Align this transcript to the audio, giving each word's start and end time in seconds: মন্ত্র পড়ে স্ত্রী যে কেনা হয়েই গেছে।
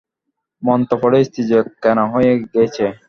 মন্ত্র 0.63 0.93
পড়ে 1.01 1.19
স্ত্রী 1.27 1.41
যে 1.49 1.57
কেনা 1.83 2.03
হয়েই 2.13 2.37
গেছে। 2.53 2.85